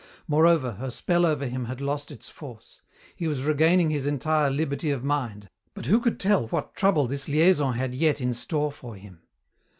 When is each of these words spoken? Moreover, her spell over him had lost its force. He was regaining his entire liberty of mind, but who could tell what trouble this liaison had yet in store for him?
Moreover, 0.27 0.71
her 0.71 0.89
spell 0.89 1.27
over 1.27 1.45
him 1.45 1.65
had 1.65 1.79
lost 1.79 2.09
its 2.09 2.27
force. 2.27 2.81
He 3.15 3.27
was 3.27 3.43
regaining 3.43 3.91
his 3.91 4.07
entire 4.07 4.49
liberty 4.49 4.89
of 4.89 5.03
mind, 5.03 5.47
but 5.75 5.85
who 5.85 5.99
could 5.99 6.19
tell 6.19 6.47
what 6.47 6.73
trouble 6.75 7.05
this 7.05 7.27
liaison 7.27 7.73
had 7.75 7.93
yet 7.93 8.19
in 8.19 8.33
store 8.33 8.71
for 8.71 8.95
him? 8.95 9.21